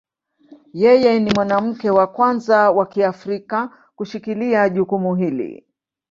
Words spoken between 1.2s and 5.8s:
ni mwanamke wa kwanza wa Kiafrika kushikilia jukumu hili.